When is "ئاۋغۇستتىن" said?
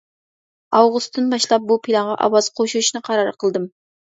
0.77-1.27